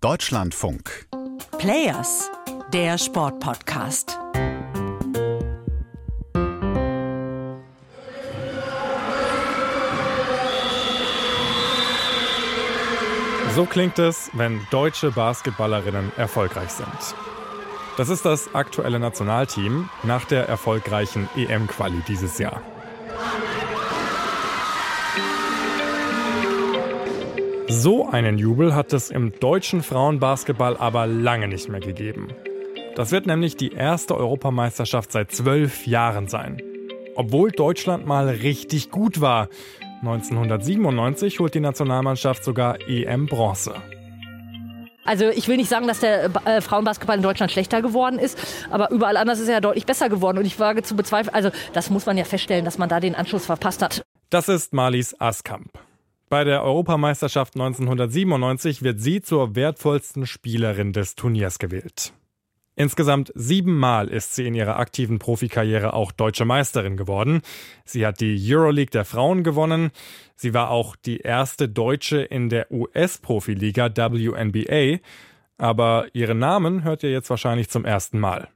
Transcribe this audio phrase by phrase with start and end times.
[0.00, 1.08] Deutschlandfunk.
[1.58, 2.30] Players,
[2.72, 4.16] der Sportpodcast.
[13.56, 16.86] So klingt es, wenn deutsche Basketballerinnen erfolgreich sind.
[17.96, 22.62] Das ist das aktuelle Nationalteam nach der erfolgreichen EM-Quali dieses Jahr.
[27.70, 32.28] So einen Jubel hat es im deutschen Frauenbasketball aber lange nicht mehr gegeben.
[32.96, 36.62] Das wird nämlich die erste Europameisterschaft seit zwölf Jahren sein.
[37.14, 39.48] Obwohl Deutschland mal richtig gut war.
[40.00, 43.74] 1997 holt die Nationalmannschaft sogar EM-Bronze.
[45.04, 48.38] Also ich will nicht sagen, dass der äh, Frauenbasketball in Deutschland schlechter geworden ist,
[48.70, 50.38] aber überall anders ist er ja deutlich besser geworden.
[50.38, 53.14] Und ich wage zu bezweifeln, also das muss man ja feststellen, dass man da den
[53.14, 54.02] Anschluss verpasst hat.
[54.30, 55.87] Das ist Marlies Askamp.
[56.28, 62.12] Bei der Europameisterschaft 1997 wird sie zur wertvollsten Spielerin des Turniers gewählt.
[62.76, 67.40] Insgesamt siebenmal ist sie in ihrer aktiven Profikarriere auch deutsche Meisterin geworden.
[67.84, 69.90] Sie hat die Euroleague der Frauen gewonnen.
[70.36, 75.00] Sie war auch die erste Deutsche in der US-Profiliga WNBA.
[75.56, 78.48] Aber ihren Namen hört ihr jetzt wahrscheinlich zum ersten Mal.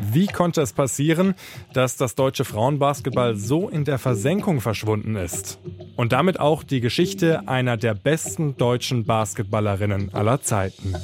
[0.00, 1.34] Wie konnte es passieren,
[1.72, 5.58] dass das deutsche Frauenbasketball so in der Versenkung verschwunden ist?
[5.96, 10.94] Und damit auch die Geschichte einer der besten deutschen Basketballerinnen aller Zeiten.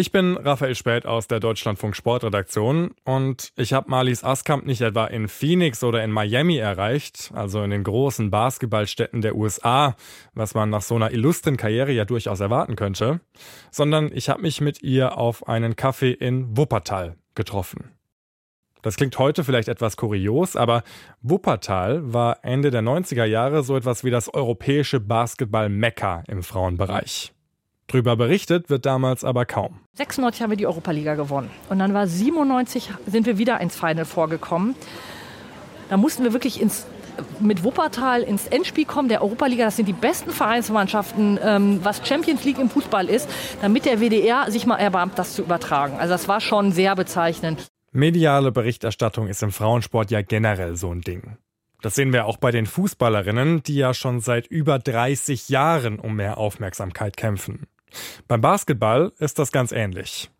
[0.00, 5.04] Ich bin Raphael Späth aus der Deutschlandfunk Sportredaktion und ich habe Marlies Askamp nicht etwa
[5.04, 9.96] in Phoenix oder in Miami erreicht, also in den großen Basketballstädten der USA,
[10.32, 13.20] was man nach so einer illustren Karriere ja durchaus erwarten könnte,
[13.70, 17.90] sondern ich habe mich mit ihr auf einen Kaffee in Wuppertal getroffen.
[18.80, 20.82] Das klingt heute vielleicht etwas kurios, aber
[21.20, 27.34] Wuppertal war Ende der 90er Jahre so etwas wie das europäische Basketball-Mekka im Frauenbereich.
[27.90, 29.80] Drüber berichtet wird damals aber kaum.
[29.94, 31.50] 96 haben wir die Europaliga gewonnen.
[31.68, 34.76] Und dann war 97, sind wir wieder ins Final vorgekommen.
[35.88, 36.86] Da mussten wir wirklich ins,
[37.40, 39.64] mit Wuppertal ins Endspiel kommen der Europaliga.
[39.64, 43.28] Das sind die besten Vereinsmannschaften, ähm, was Champions League im Fußball ist,
[43.60, 45.98] damit der WDR sich mal erbarmt, das zu übertragen.
[45.98, 47.66] Also das war schon sehr bezeichnend.
[47.90, 51.38] Mediale Berichterstattung ist im Frauensport ja generell so ein Ding.
[51.82, 56.14] Das sehen wir auch bei den Fußballerinnen, die ja schon seit über 30 Jahren um
[56.14, 57.66] mehr Aufmerksamkeit kämpfen.
[58.28, 60.30] Beim Basketball ist das ganz ähnlich.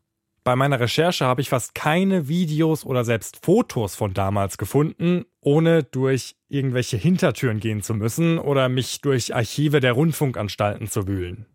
[0.42, 5.82] Bei meiner Recherche habe ich fast keine Videos oder selbst Fotos von damals gefunden, ohne
[5.82, 11.46] durch irgendwelche Hintertüren gehen zu müssen oder mich durch Archive der Rundfunkanstalten zu wühlen.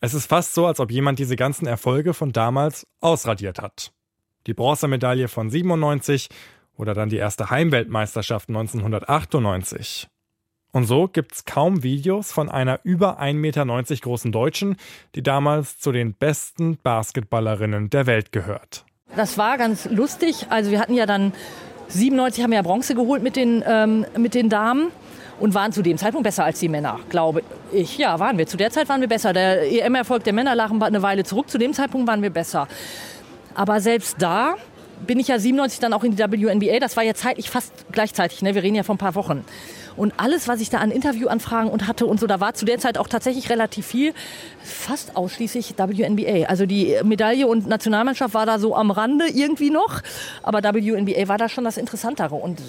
[0.00, 3.92] Es ist fast so, als ob jemand diese ganzen Erfolge von damals ausradiert hat.
[4.46, 6.28] Die Bronzemedaille von 97
[6.76, 10.08] oder dann die erste Heimweltmeisterschaft 1998.
[10.72, 14.76] Und so gibt's kaum Videos von einer über 1,90 Meter großen Deutschen,
[15.14, 18.84] die damals zu den besten Basketballerinnen der Welt gehört.
[19.14, 20.46] Das war ganz lustig.
[20.50, 21.32] Also wir hatten ja dann
[21.88, 24.90] 97 haben wir ja Bronze geholt mit den, ähm, mit den Damen
[25.38, 27.98] und waren zu dem Zeitpunkt besser als die Männer, glaube ich.
[27.98, 28.46] Ja, waren wir.
[28.46, 29.32] Zu der Zeit waren wir besser.
[29.32, 31.50] Der EM-Erfolg der Männer lag eine Weile zurück.
[31.50, 32.68] Zu dem Zeitpunkt waren wir besser.
[33.54, 34.56] Aber selbst da
[35.06, 36.78] bin ich ja 97 dann auch in die WNBA.
[36.80, 38.42] Das war ja zeitlich fast gleichzeitig.
[38.42, 38.54] Ne?
[38.54, 39.44] Wir reden ja von ein paar Wochen.
[39.96, 42.78] Und alles, was ich da an Interviewanfragen und hatte und so, da war zu der
[42.78, 44.12] Zeit auch tatsächlich relativ viel,
[44.62, 46.46] fast ausschließlich WNBA.
[46.48, 50.02] Also die Medaille und Nationalmannschaft war da so am Rande irgendwie noch,
[50.42, 52.34] aber WNBA war da schon das Interessantere.
[52.34, 52.60] Und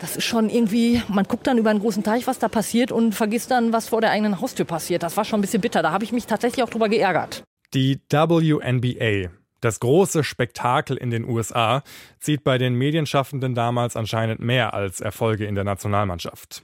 [0.00, 3.14] das ist schon irgendwie, man guckt dann über einen großen Teich, was da passiert und
[3.14, 5.02] vergisst dann, was vor der eigenen Haustür passiert.
[5.02, 5.82] Das war schon ein bisschen bitter.
[5.82, 7.42] Da habe ich mich tatsächlich auch drüber geärgert.
[7.74, 11.82] Die WNBA das große Spektakel in den USA
[12.20, 16.62] zieht bei den Medienschaffenden damals anscheinend mehr als Erfolge in der Nationalmannschaft.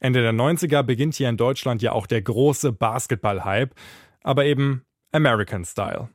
[0.00, 3.74] Ende der 90er beginnt hier in Deutschland ja auch der große Basketball-Hype,
[4.22, 6.08] aber eben American Style.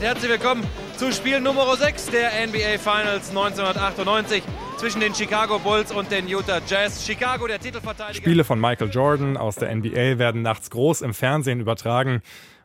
[0.00, 0.66] Herzlich willkommen
[0.96, 4.42] zu Spiel Nummer 6 der NBA Finals 1998
[4.78, 7.06] zwischen den Chicago Bulls und den Utah Jazz.
[7.06, 8.14] Chicago, der Titelverteidiger.
[8.14, 12.22] Spiele von Michael Jordan aus der NBA werden nachts groß im Fernsehen übertragen.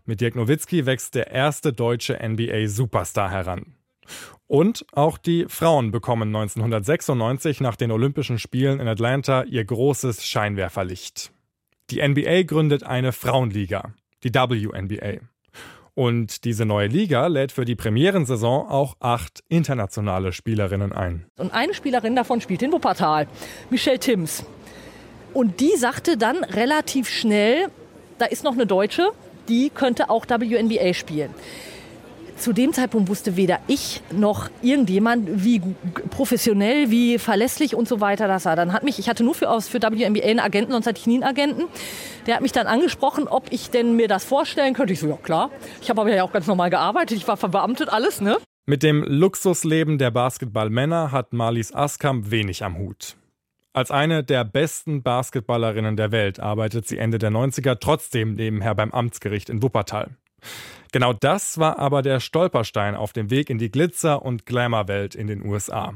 [0.07, 3.73] Mit Dirk Nowitzki wächst der erste deutsche NBA-Superstar heran.
[4.45, 11.31] Und auch die Frauen bekommen 1996 nach den Olympischen Spielen in Atlanta ihr großes Scheinwerferlicht.
[11.89, 15.21] Die NBA gründet eine Frauenliga, die WNBA.
[15.95, 21.25] Und diese neue Liga lädt für die Premierensaison auch acht internationale Spielerinnen ein.
[21.37, 23.27] Und eine Spielerin davon spielt in Wuppertal,
[23.71, 24.45] Michelle Timms.
[25.33, 27.69] Und die sagte dann relativ schnell,
[28.19, 29.11] da ist noch eine Deutsche,
[29.47, 31.33] die könnte auch WNBA spielen.
[32.37, 35.61] zu dem Zeitpunkt wusste weder ich noch irgendjemand, wie
[36.09, 38.55] professionell, wie verlässlich und so weiter das war.
[38.55, 41.15] Dann hat mich, ich hatte nur für, für WNBA einen Agenten, sonst hatte ich nie
[41.15, 41.63] einen Agenten.
[42.27, 44.93] Der hat mich dann angesprochen, ob ich denn mir das vorstellen könnte.
[44.93, 45.49] Ich so, ja klar.
[45.81, 47.17] Ich habe aber ja auch ganz normal gearbeitet.
[47.17, 48.37] Ich war verbeamtet, alles, ne?
[48.65, 53.15] Mit dem Luxusleben der Basketballmänner hat Marlies Askamp wenig am Hut.
[53.75, 58.89] Als eine der besten Basketballerinnen der Welt arbeitet sie Ende der 90er trotzdem nebenher beim
[58.91, 60.11] Amtsgericht in Wuppertal.
[60.93, 65.27] Genau das war aber der Stolperstein auf dem Weg in die Glitzer- und Glamour-Welt in
[65.27, 65.93] den USA.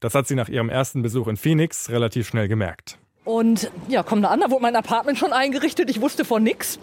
[0.00, 2.96] Das hat sie nach ihrem ersten Besuch in Phoenix relativ schnell gemerkt.
[3.24, 6.78] Und ja, komm da an, da wurde mein Apartment schon eingerichtet, ich wusste von nichts.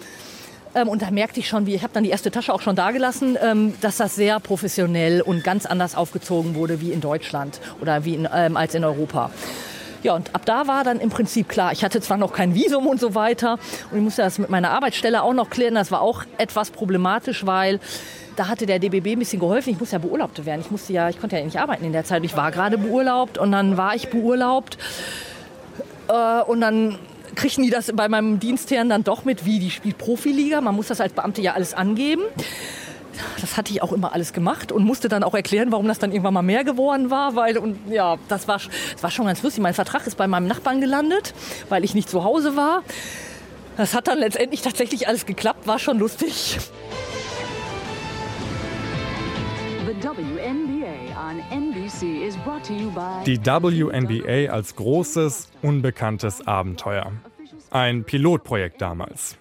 [0.75, 2.75] Ähm, und da merkte ich schon, wie ich habe dann die erste Tasche auch schon
[2.75, 8.05] dagelassen, ähm, dass das sehr professionell und ganz anders aufgezogen wurde wie in Deutschland oder
[8.05, 9.31] wie in, ähm, als in Europa.
[10.03, 12.87] Ja, und ab da war dann im Prinzip klar, ich hatte zwar noch kein Visum
[12.87, 13.53] und so weiter
[13.91, 15.75] und ich musste das mit meiner Arbeitsstelle auch noch klären.
[15.75, 17.79] Das war auch etwas problematisch, weil
[18.35, 19.71] da hatte der DBB ein bisschen geholfen.
[19.71, 20.61] Ich musste ja beurlaubt werden.
[20.61, 22.23] Ich musste ja, ich konnte ja nicht arbeiten in der Zeit.
[22.23, 24.77] Ich war gerade beurlaubt und dann war ich beurlaubt
[26.07, 26.99] äh, und dann
[27.35, 30.61] kriegen die das bei meinem Dienstherrn dann doch mit, wie die spielt Profiliga.
[30.61, 32.23] Man muss das als Beamte ja alles angeben.
[33.41, 36.11] Das hatte ich auch immer alles gemacht und musste dann auch erklären, warum das dann
[36.11, 38.59] irgendwann mal mehr geworden war, weil und ja, das war,
[38.93, 39.61] das war schon ganz lustig.
[39.61, 41.33] Mein Vertrag ist bei meinem Nachbarn gelandet,
[41.69, 42.83] weil ich nicht zu Hause war.
[43.77, 46.57] Das hat dann letztendlich tatsächlich alles geklappt, war schon lustig.
[53.25, 57.11] Die WNBA als großes, unbekanntes Abenteuer.
[57.71, 59.37] Ein Pilotprojekt damals.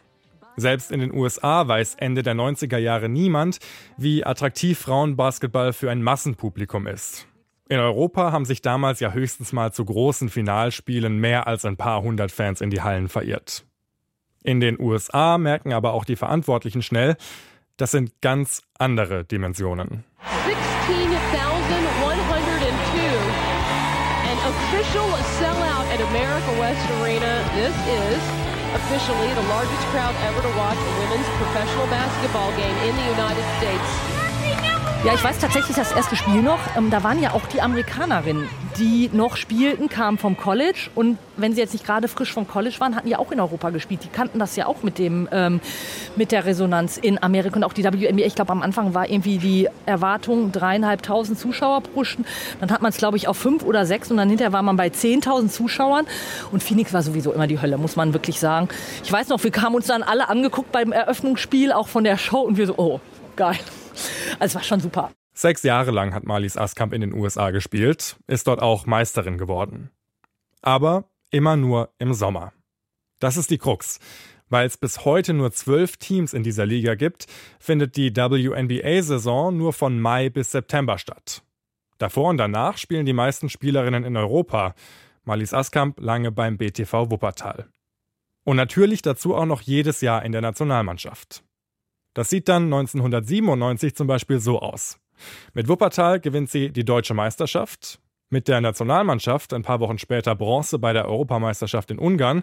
[0.56, 3.58] Selbst in den USA weiß Ende der 90er Jahre niemand,
[3.96, 7.26] wie attraktiv Frauenbasketball für ein Massenpublikum ist.
[7.68, 12.00] In Europa haben sich damals ja höchstens mal zu großen Finalspielen mehr als ein paar
[12.02, 13.64] hundert Fans in die Hallen verirrt.
[14.42, 17.16] In den USA merken aber auch die Verantwortlichen schnell,
[17.76, 20.04] das sind ganz andere Dimensionen.
[20.46, 22.12] 16,102.
[24.30, 27.42] An official sellout at America West Arena.
[27.54, 32.94] This is officially the largest crowd ever to watch a women's professional basketball game in
[33.00, 33.88] the United States.
[35.04, 36.58] Ja, ich weiß tatsächlich das erste Spiel noch.
[36.76, 40.90] Ähm, da waren ja auch die Amerikanerinnen, die noch spielten, kamen vom College.
[40.94, 43.70] Und wenn sie jetzt nicht gerade frisch vom College waren, hatten die auch in Europa
[43.70, 44.04] gespielt.
[44.04, 45.60] Die kannten das ja auch mit, dem, ähm,
[46.16, 47.56] mit der Resonanz in Amerika.
[47.56, 52.04] Und auch die WNBA, ich glaube, am Anfang war irgendwie die Erwartung dreieinhalbtausend Zuschauer pro
[52.04, 52.28] Stunde.
[52.60, 54.10] Dann hat man es, glaube ich, auf fünf oder sechs.
[54.10, 56.06] Und dann hinterher war man bei 10.000 Zuschauern.
[56.52, 58.68] Und Phoenix war sowieso immer die Hölle, muss man wirklich sagen.
[59.04, 62.40] Ich weiß noch, wir kamen uns dann alle angeguckt beim Eröffnungsspiel, auch von der Show.
[62.40, 63.00] Und wir so, oh,
[63.36, 63.58] geil.
[64.38, 65.10] Also es war schon super.
[65.38, 69.90] Sechs Jahre lang hat Marlies Askamp in den USA gespielt, ist dort auch Meisterin geworden.
[70.62, 72.54] Aber immer nur im Sommer.
[73.18, 74.00] Das ist die Krux.
[74.48, 77.26] Weil es bis heute nur zwölf Teams in dieser Liga gibt,
[77.58, 81.42] findet die WNBA-Saison nur von Mai bis September statt.
[81.98, 84.74] Davor und danach spielen die meisten Spielerinnen in Europa.
[85.24, 87.68] Marlies Askamp lange beim BTV Wuppertal.
[88.44, 91.44] Und natürlich dazu auch noch jedes Jahr in der Nationalmannschaft.
[92.14, 94.98] Das sieht dann 1997 zum Beispiel so aus.
[95.54, 100.78] Mit Wuppertal gewinnt sie die deutsche Meisterschaft, mit der Nationalmannschaft ein paar Wochen später Bronze
[100.78, 102.42] bei der Europameisterschaft in Ungarn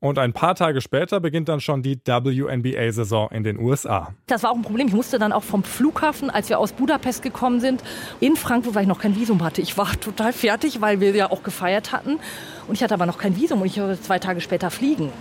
[0.00, 4.14] und ein paar Tage später beginnt dann schon die WNBA-Saison in den USA.
[4.26, 4.88] Das war auch ein Problem.
[4.88, 7.82] Ich musste dann auch vom Flughafen, als wir aus Budapest gekommen sind,
[8.18, 9.60] in Frankfurt, weil ich noch kein Visum hatte.
[9.60, 12.18] Ich war total fertig, weil wir ja auch gefeiert hatten.
[12.66, 15.12] Und ich hatte aber noch kein Visum und ich wollte zwei Tage später fliegen.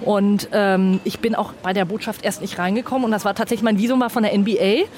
[0.00, 3.04] Und ähm, ich bin auch bei der Botschaft erst nicht reingekommen.
[3.04, 4.88] Und das war tatsächlich, mein Visum war von der NBA.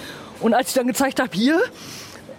[0.40, 1.60] Und als ich dann gezeigt habe, hier,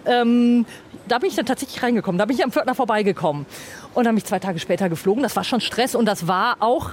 [0.08, 0.66] ähm,
[1.06, 2.18] da bin ich dann tatsächlich reingekommen.
[2.18, 3.46] Da bin ich am Pförtner vorbeigekommen.
[3.94, 5.22] Und dann bin ich zwei Tage später geflogen.
[5.22, 6.90] Das war schon Stress und das war auch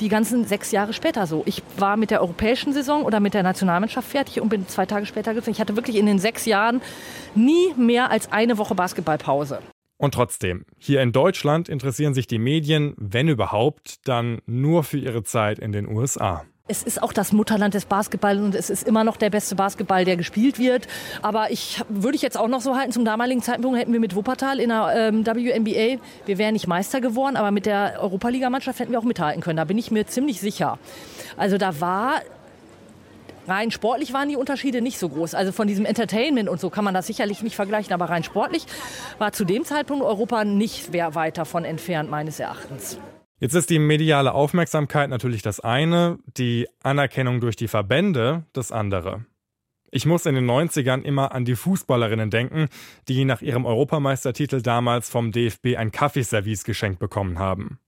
[0.00, 1.42] die ganzen sechs Jahre später so.
[1.46, 5.06] Ich war mit der europäischen Saison oder mit der Nationalmannschaft fertig und bin zwei Tage
[5.06, 5.54] später geflogen.
[5.54, 6.80] Ich hatte wirklich in den sechs Jahren
[7.34, 9.60] nie mehr als eine Woche Basketballpause.
[9.98, 15.22] Und trotzdem, hier in Deutschland interessieren sich die Medien, wenn überhaupt, dann nur für ihre
[15.22, 16.44] Zeit in den USA.
[16.72, 20.06] Es ist auch das Mutterland des Basketballs und es ist immer noch der beste Basketball,
[20.06, 20.88] der gespielt wird.
[21.20, 24.16] Aber ich würde ich jetzt auch noch so halten, zum damaligen Zeitpunkt hätten wir mit
[24.16, 28.90] Wuppertal in der ähm, WNBA, wir wären nicht Meister geworden, aber mit der Europaligamannschaft hätten
[28.90, 29.58] wir auch mithalten können.
[29.58, 30.78] Da bin ich mir ziemlich sicher.
[31.36, 32.22] Also da war
[33.46, 35.34] Rein sportlich waren die Unterschiede nicht so groß.
[35.34, 38.64] Also von diesem Entertainment und so kann man das sicherlich nicht vergleichen, aber rein sportlich
[39.18, 42.98] war zu dem Zeitpunkt Europa nicht weit davon entfernt, meines Erachtens.
[43.42, 49.24] Jetzt ist die mediale Aufmerksamkeit natürlich das eine, die Anerkennung durch die Verbände das andere.
[49.90, 52.68] Ich muss in den 90ern immer an die Fußballerinnen denken,
[53.08, 57.80] die nach ihrem Europameistertitel damals vom DFB ein Kaffeeservice geschenkt bekommen haben.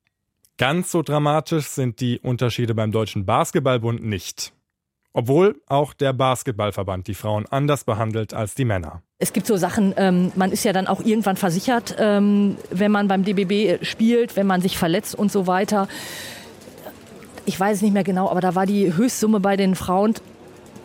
[0.58, 4.52] Ganz so dramatisch sind die Unterschiede beim Deutschen Basketballbund nicht.
[5.12, 9.04] Obwohl auch der Basketballverband die Frauen anders behandelt als die Männer.
[9.24, 13.08] Es gibt so Sachen, ähm, man ist ja dann auch irgendwann versichert, ähm, wenn man
[13.08, 15.88] beim DBB spielt, wenn man sich verletzt und so weiter.
[17.46, 20.12] Ich weiß es nicht mehr genau, aber da war die Höchstsumme bei den Frauen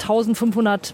[0.01, 0.93] 1500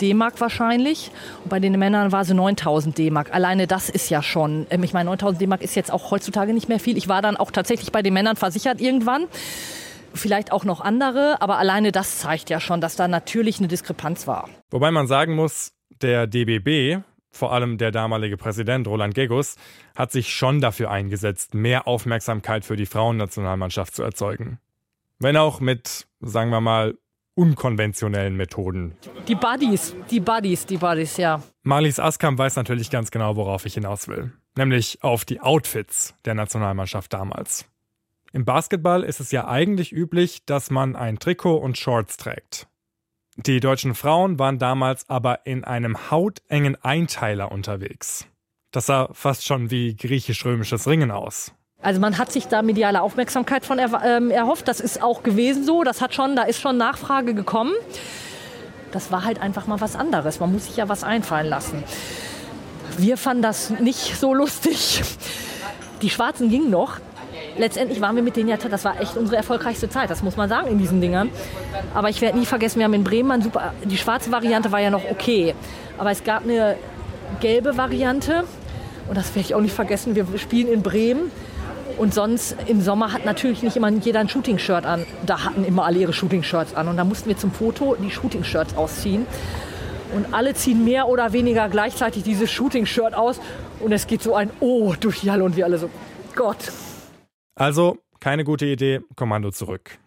[0.00, 1.10] D-Mark wahrscheinlich.
[1.44, 3.34] Und bei den Männern war sie 9000 D-Mark.
[3.34, 6.70] Alleine das ist ja schon, ähm, ich meine, 9000 D-Mark ist jetzt auch heutzutage nicht
[6.70, 6.96] mehr viel.
[6.96, 9.26] Ich war dann auch tatsächlich bei den Männern versichert irgendwann
[10.14, 14.26] vielleicht auch noch andere, aber alleine das zeigt ja schon, dass da natürlich eine Diskrepanz
[14.26, 14.48] war.
[14.70, 19.56] Wobei man sagen muss, der DBB, vor allem der damalige Präsident Roland Gegus,
[19.96, 24.58] hat sich schon dafür eingesetzt, mehr Aufmerksamkeit für die Frauennationalmannschaft zu erzeugen.
[25.18, 26.94] Wenn auch mit, sagen wir mal,
[27.34, 28.96] unkonventionellen Methoden.
[29.28, 31.40] Die Buddies, die Buddies, die Buddies, ja.
[31.62, 34.32] Marlies Askamp weiß natürlich ganz genau, worauf ich hinaus will.
[34.56, 37.66] Nämlich auf die Outfits der Nationalmannschaft damals.
[38.32, 42.66] Im Basketball ist es ja eigentlich üblich, dass man ein Trikot und Shorts trägt.
[43.46, 48.26] Die deutschen Frauen waren damals aber in einem hautengen Einteiler unterwegs.
[48.72, 51.52] Das sah fast schon wie griechisch-römisches Ringen aus.
[51.80, 54.66] Also man hat sich da mediale Aufmerksamkeit von er, ähm, erhofft.
[54.66, 55.84] Das ist auch gewesen so.
[55.84, 57.72] Das hat schon, da ist schon Nachfrage gekommen.
[58.90, 60.40] Das war halt einfach mal was anderes.
[60.40, 61.84] Man muss sich ja was einfallen lassen.
[62.96, 65.02] Wir fanden das nicht so lustig.
[66.02, 66.98] Die Schwarzen gingen noch
[67.56, 70.48] letztendlich waren wir mit denen ja, das war echt unsere erfolgreichste Zeit, das muss man
[70.48, 71.30] sagen in diesen Dingern.
[71.94, 74.90] Aber ich werde nie vergessen, wir haben in Bremen super, die schwarze Variante war ja
[74.90, 75.54] noch okay.
[75.96, 76.76] Aber es gab eine
[77.40, 78.44] gelbe Variante
[79.08, 81.30] und das werde ich auch nicht vergessen, wir spielen in Bremen.
[81.96, 85.04] Und sonst im Sommer hat natürlich nicht immer jeder ein Shooting-Shirt an.
[85.26, 86.86] Da hatten immer alle ihre Shooting-Shirts an.
[86.86, 89.26] Und da mussten wir zum Foto die Shooting-Shirts ausziehen.
[90.14, 93.40] Und alle ziehen mehr oder weniger gleichzeitig dieses Shooting-Shirt aus.
[93.80, 95.90] Und es geht so ein Oh durch die Halle und wir alle so,
[96.36, 96.58] Gott,
[97.58, 99.98] also, keine gute Idee, Kommando zurück.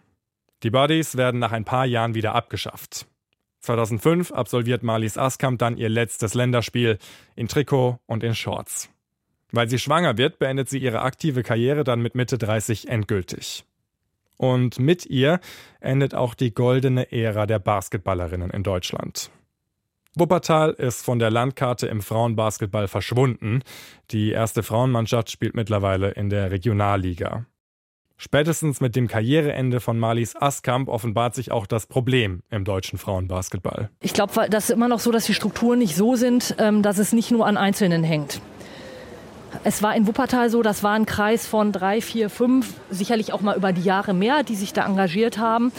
[0.62, 3.06] Die Buddies werden nach ein paar Jahren wieder abgeschafft.
[3.60, 6.98] 2005 absolviert Marlies Askamp dann ihr letztes Länderspiel
[7.36, 8.88] in Trikot und in Shorts.
[9.50, 13.64] Weil sie schwanger wird, beendet sie ihre aktive Karriere dann mit Mitte 30 endgültig.
[14.36, 15.40] Und mit ihr
[15.80, 19.30] endet auch die goldene Ära der Basketballerinnen in Deutschland.
[20.14, 23.62] Wuppertal ist von der Landkarte im Frauenbasketball verschwunden.
[24.10, 27.46] Die erste Frauenmannschaft spielt mittlerweile in der Regionalliga.
[28.18, 33.88] Spätestens mit dem Karriereende von Marlies Askamp offenbart sich auch das Problem im deutschen Frauenbasketball.
[34.00, 36.98] Ich glaube, das ist immer noch so, dass die Strukturen nicht so sind, ähm, dass
[36.98, 38.40] es nicht nur an Einzelnen hängt.
[39.64, 43.40] Es war in Wuppertal so, das war ein Kreis von drei, vier, fünf, sicherlich auch
[43.40, 45.72] mal über die Jahre mehr, die sich da engagiert haben.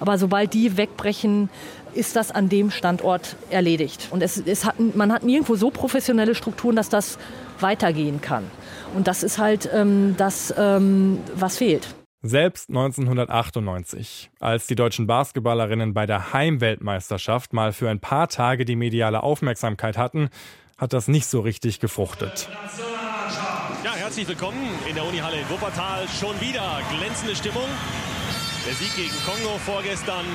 [0.00, 1.48] Aber sobald die wegbrechen,
[1.94, 4.08] ist das an dem Standort erledigt.
[4.10, 7.18] Und es, es hat, man hat nirgendwo so professionelle Strukturen, dass das
[7.60, 8.50] weitergehen kann.
[8.94, 11.94] Und das ist halt ähm, das, ähm, was fehlt.
[12.22, 18.76] Selbst 1998, als die deutschen Basketballerinnen bei der Heimweltmeisterschaft mal für ein paar Tage die
[18.76, 20.28] mediale Aufmerksamkeit hatten,
[20.76, 22.48] hat das nicht so richtig gefruchtet.
[23.82, 26.06] Ja, herzlich willkommen in der Unihalle in Wuppertal.
[26.08, 27.68] Schon wieder glänzende Stimmung.
[28.66, 30.26] Der Sieg gegen Kongo vorgestern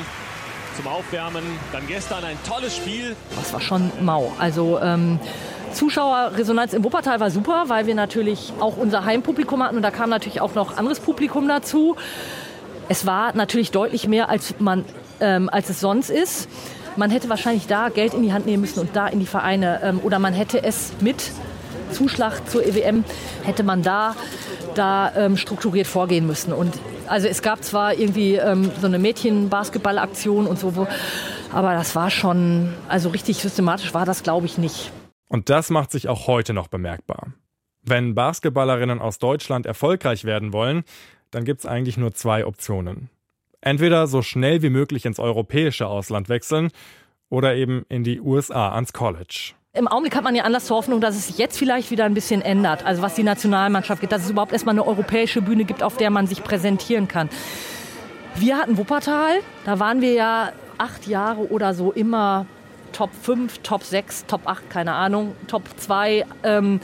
[0.75, 1.43] zum Aufwärmen.
[1.71, 3.15] Dann gestern ein tolles Spiel.
[3.35, 4.31] Das war schon mau.
[4.39, 5.19] Also ähm,
[5.73, 10.09] Zuschauerresonanz im Wuppertal war super, weil wir natürlich auch unser Heimpublikum hatten und da kam
[10.09, 11.95] natürlich auch noch anderes Publikum dazu.
[12.87, 14.85] Es war natürlich deutlich mehr, als, man,
[15.19, 16.47] ähm, als es sonst ist.
[16.95, 19.81] Man hätte wahrscheinlich da Geld in die Hand nehmen müssen und da in die Vereine
[19.83, 21.31] ähm, oder man hätte es mit
[21.91, 23.03] Zuschlag zur EWM
[23.43, 24.15] hätte man da,
[24.75, 26.53] da ähm, strukturiert vorgehen müssen.
[26.53, 26.73] Und
[27.07, 30.87] also es gab zwar irgendwie ähm, so eine Mädchen-Basketball-Aktion und so, wo,
[31.51, 34.91] aber das war schon, also richtig systematisch war das, glaube ich, nicht.
[35.27, 37.33] Und das macht sich auch heute noch bemerkbar.
[37.81, 40.83] Wenn Basketballerinnen aus Deutschland erfolgreich werden wollen,
[41.31, 43.09] dann gibt es eigentlich nur zwei Optionen.
[43.61, 46.71] Entweder so schnell wie möglich ins europäische Ausland wechseln
[47.29, 49.53] oder eben in die USA ans College.
[49.75, 52.41] Im Augenblick hat man ja Anlass zur Hoffnung, dass es jetzt vielleicht wieder ein bisschen
[52.41, 52.85] ändert.
[52.85, 56.09] Also was die Nationalmannschaft geht, dass es überhaupt erstmal eine europäische Bühne gibt, auf der
[56.11, 57.29] man sich präsentieren kann.
[58.35, 62.45] Wir hatten Wuppertal, da waren wir ja acht Jahre oder so immer
[62.93, 66.79] Top 5, Top 6, Top 8, keine Ahnung, Top 2 ähm,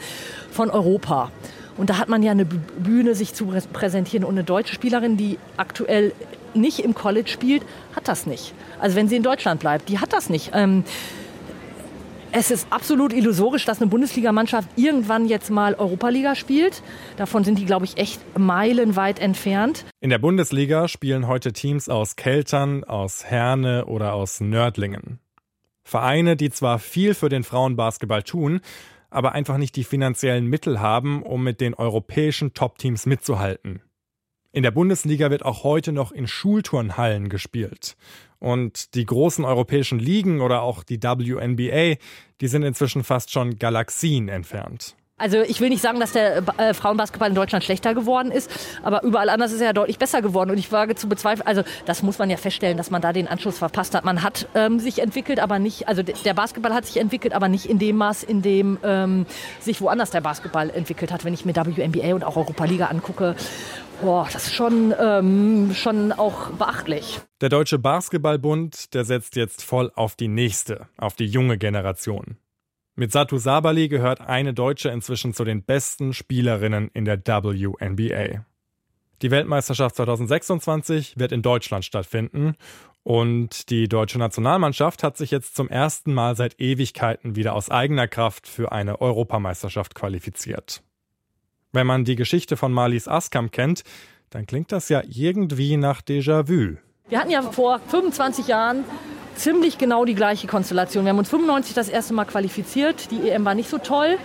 [0.50, 1.30] von Europa.
[1.78, 4.24] Und da hat man ja eine Bühne, sich zu präsentieren.
[4.24, 6.12] Und eine deutsche Spielerin, die aktuell
[6.52, 7.62] nicht im College spielt,
[7.96, 8.52] hat das nicht.
[8.78, 10.50] Also wenn sie in Deutschland bleibt, die hat das nicht.
[10.52, 10.84] Ähm,
[12.32, 16.82] es ist absolut illusorisch, dass eine Bundesligamannschaft irgendwann jetzt mal Europaliga spielt.
[17.16, 19.84] Davon sind die, glaube ich, echt meilenweit entfernt.
[20.00, 25.18] In der Bundesliga spielen heute Teams aus Keltern, aus Herne oder aus Nördlingen.
[25.84, 28.60] Vereine, die zwar viel für den Frauenbasketball tun,
[29.10, 33.82] aber einfach nicht die finanziellen Mittel haben, um mit den europäischen Top-Teams mitzuhalten.
[34.52, 37.96] In der Bundesliga wird auch heute noch in Schulturnhallen gespielt.
[38.42, 41.94] Und die großen europäischen Ligen oder auch die WNBA,
[42.40, 44.96] die sind inzwischen fast schon Galaxien entfernt.
[45.16, 48.50] Also ich will nicht sagen, dass der äh, Frauenbasketball in Deutschland schlechter geworden ist,
[48.82, 50.50] aber überall anders ist er ja deutlich besser geworden.
[50.50, 53.28] Und ich wage zu bezweifeln, also das muss man ja feststellen, dass man da den
[53.28, 54.04] Anschluss verpasst hat.
[54.04, 57.66] Man hat ähm, sich entwickelt, aber nicht, also der Basketball hat sich entwickelt, aber nicht
[57.66, 59.26] in dem Maß, in dem ähm,
[59.60, 61.24] sich woanders der Basketball entwickelt hat.
[61.24, 63.36] Wenn ich mir WNBA und auch Europa Liga angucke,
[64.02, 67.20] boah, das ist schon, ähm, schon auch beachtlich.
[67.40, 72.36] Der Deutsche Basketballbund, der setzt jetzt voll auf die nächste, auf die junge Generation.
[72.94, 78.44] Mit Satu Sabali gehört eine Deutsche inzwischen zu den besten Spielerinnen in der WNBA.
[79.22, 82.56] Die Weltmeisterschaft 2026 wird in Deutschland stattfinden
[83.04, 88.08] und die deutsche Nationalmannschaft hat sich jetzt zum ersten Mal seit Ewigkeiten wieder aus eigener
[88.08, 90.82] Kraft für eine Europameisterschaft qualifiziert.
[91.74, 93.82] Wenn man die Geschichte von Marlies Askam kennt,
[94.28, 96.76] dann klingt das ja irgendwie nach Déjà-vu.
[97.08, 98.84] Wir hatten ja vor 25 Jahren
[99.36, 101.04] ziemlich genau die gleiche Konstellation.
[101.04, 103.10] Wir haben uns 95 das erste Mal qualifiziert.
[103.10, 104.18] Die EM war nicht so toll.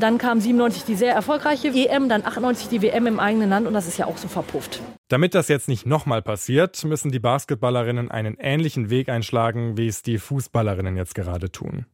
[0.00, 3.74] Dann kam 97 die sehr erfolgreiche EM, dann 98 die WM im eigenen Land und
[3.74, 4.80] das ist ja auch so verpufft.
[5.08, 10.02] Damit das jetzt nicht nochmal passiert, müssen die Basketballerinnen einen ähnlichen Weg einschlagen, wie es
[10.02, 11.86] die Fußballerinnen jetzt gerade tun.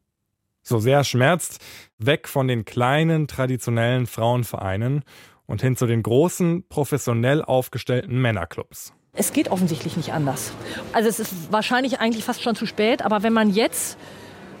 [0.67, 1.61] So sehr schmerzt,
[1.97, 5.05] weg von den kleinen, traditionellen Frauenvereinen
[5.45, 8.91] und hin zu den großen, professionell aufgestellten Männerclubs.
[9.13, 10.51] Es geht offensichtlich nicht anders.
[10.91, 13.97] Also es ist wahrscheinlich eigentlich fast schon zu spät, aber wenn man jetzt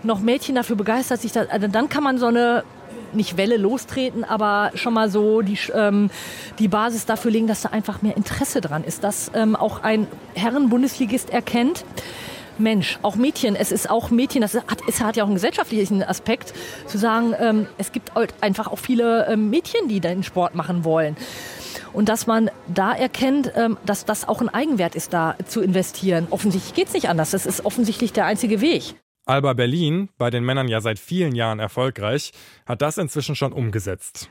[0.03, 2.63] noch Mädchen dafür begeistert, sich da, also dann kann man so eine
[3.11, 6.09] nicht Welle lostreten, aber schon mal so die, ähm,
[6.57, 10.07] die Basis dafür legen, dass da einfach mehr Interesse dran ist, dass ähm, auch ein
[10.35, 11.83] Herren-Bundesligist erkennt,
[12.59, 16.03] Mensch, auch Mädchen, es ist auch Mädchen, das hat, es hat ja auch einen gesellschaftlichen
[16.03, 16.53] Aspekt,
[16.87, 20.83] zu sagen, ähm, es gibt halt einfach auch viele ähm, Mädchen, die den Sport machen
[20.83, 21.15] wollen.
[21.93, 26.27] Und dass man da erkennt, ähm, dass das auch ein Eigenwert ist, da zu investieren.
[26.29, 27.31] Offensichtlich geht es nicht anders.
[27.31, 28.95] Das ist offensichtlich der einzige Weg.
[29.25, 32.31] Alba Berlin, bei den Männern ja seit vielen Jahren erfolgreich,
[32.65, 34.29] hat das inzwischen schon umgesetzt.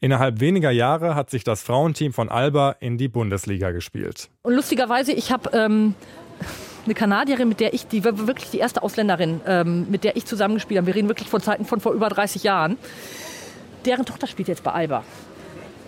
[0.00, 4.28] Innerhalb weniger Jahre hat sich das Frauenteam von Alba in die Bundesliga gespielt.
[4.42, 5.94] Und lustigerweise, ich habe ähm,
[6.86, 10.24] eine Kanadierin, mit der ich, die war wirklich die erste Ausländerin, ähm, mit der ich
[10.24, 10.86] zusammengespielt habe.
[10.86, 12.78] Wir reden wirklich von Zeiten von vor über 30 Jahren.
[13.84, 15.04] Deren Tochter spielt jetzt bei Alba.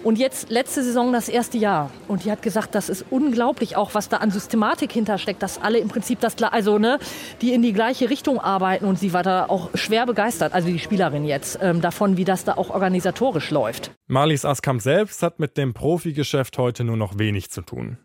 [0.04, 1.90] Und jetzt letzte Saison das erste Jahr.
[2.06, 5.78] Und die hat gesagt, das ist unglaublich auch, was da an Systematik hintersteckt, dass alle
[5.78, 6.98] im Prinzip das, also ne,
[7.40, 8.84] die in die gleiche Richtung arbeiten.
[8.84, 12.44] Und sie war da auch schwer begeistert, also die Spielerin jetzt, ähm, davon, wie das
[12.44, 13.90] da auch organisatorisch läuft.
[14.06, 17.98] Marlies Askamp selbst hat mit dem Profigeschäft heute nur noch wenig zu tun.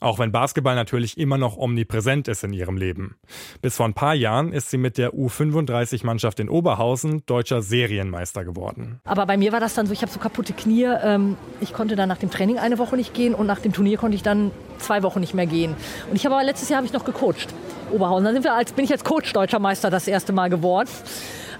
[0.00, 3.16] Auch wenn Basketball natürlich immer noch omnipräsent ist in ihrem Leben.
[3.62, 9.00] Bis vor ein paar Jahren ist sie mit der U35-Mannschaft in Oberhausen deutscher Serienmeister geworden.
[9.04, 10.84] Aber bei mir war das dann so, ich habe so kaputte Knie.
[10.84, 13.96] Ähm, ich konnte dann nach dem Training eine Woche nicht gehen und nach dem Turnier
[13.96, 15.76] konnte ich dann zwei Wochen nicht mehr gehen.
[16.10, 17.54] Und ich habe aber letztes Jahr habe ich noch gecoacht.
[17.92, 18.24] Oberhausen.
[18.24, 20.88] Dann sind wir als, bin ich als Coach deutscher Meister das erste Mal geworden.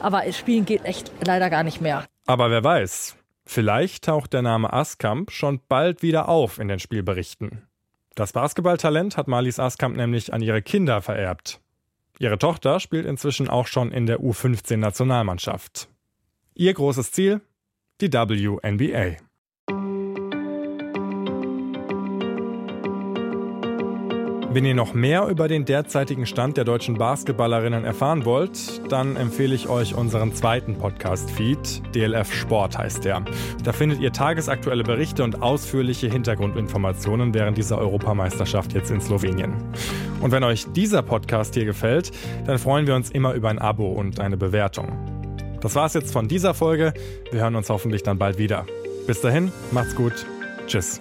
[0.00, 2.04] Aber Spielen geht echt leider gar nicht mehr.
[2.26, 3.16] Aber wer weiß,
[3.46, 7.62] vielleicht taucht der Name Askamp schon bald wieder auf in den Spielberichten.
[8.14, 11.60] Das Basketballtalent hat Marlies Askamp nämlich an ihre Kinder vererbt.
[12.18, 15.88] Ihre Tochter spielt inzwischen auch schon in der U15-Nationalmannschaft.
[16.54, 17.40] Ihr großes Ziel?
[18.00, 19.16] Die WNBA.
[24.54, 29.52] Wenn ihr noch mehr über den derzeitigen Stand der deutschen Basketballerinnen erfahren wollt, dann empfehle
[29.52, 31.82] ich euch unseren zweiten Podcast-Feed.
[31.92, 33.24] DLF Sport heißt der.
[33.64, 39.54] Da findet ihr tagesaktuelle Berichte und ausführliche Hintergrundinformationen während dieser Europameisterschaft jetzt in Slowenien.
[40.20, 42.12] Und wenn euch dieser Podcast hier gefällt,
[42.46, 44.86] dann freuen wir uns immer über ein Abo und eine Bewertung.
[45.62, 46.94] Das war's jetzt von dieser Folge.
[47.32, 48.66] Wir hören uns hoffentlich dann bald wieder.
[49.08, 50.24] Bis dahin, macht's gut.
[50.68, 51.00] Tschüss.